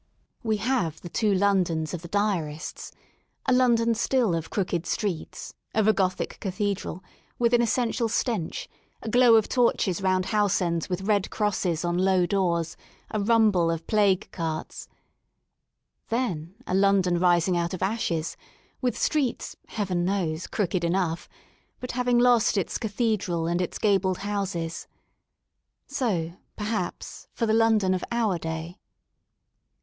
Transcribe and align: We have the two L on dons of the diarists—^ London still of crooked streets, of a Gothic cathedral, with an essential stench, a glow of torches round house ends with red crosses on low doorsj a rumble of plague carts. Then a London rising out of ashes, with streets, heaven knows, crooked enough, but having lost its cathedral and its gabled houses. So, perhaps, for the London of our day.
We 0.41 0.57
have 0.57 0.99
the 1.01 1.09
two 1.09 1.33
L 1.33 1.43
on 1.43 1.61
dons 1.63 1.93
of 1.93 2.01
the 2.01 2.07
diarists—^ 2.07 2.91
London 3.47 3.93
still 3.93 4.33
of 4.33 4.49
crooked 4.49 4.87
streets, 4.87 5.53
of 5.75 5.87
a 5.87 5.93
Gothic 5.93 6.39
cathedral, 6.39 7.03
with 7.37 7.53
an 7.53 7.61
essential 7.61 8.09
stench, 8.09 8.67
a 9.03 9.09
glow 9.09 9.35
of 9.35 9.47
torches 9.47 10.01
round 10.01 10.25
house 10.33 10.59
ends 10.59 10.89
with 10.89 11.01
red 11.01 11.29
crosses 11.29 11.85
on 11.85 11.99
low 11.99 12.25
doorsj 12.25 12.75
a 13.11 13.19
rumble 13.19 13.69
of 13.69 13.85
plague 13.85 14.27
carts. 14.31 14.87
Then 16.09 16.55
a 16.65 16.73
London 16.73 17.19
rising 17.19 17.55
out 17.55 17.75
of 17.75 17.83
ashes, 17.83 18.35
with 18.81 18.97
streets, 18.97 19.55
heaven 19.67 20.03
knows, 20.03 20.47
crooked 20.47 20.83
enough, 20.83 21.29
but 21.79 21.91
having 21.91 22.17
lost 22.17 22.57
its 22.57 22.79
cathedral 22.79 23.45
and 23.45 23.61
its 23.61 23.77
gabled 23.77 24.17
houses. 24.17 24.87
So, 25.85 26.31
perhaps, 26.55 27.27
for 27.33 27.45
the 27.45 27.53
London 27.53 27.93
of 27.93 28.03
our 28.11 28.39
day. 28.39 28.79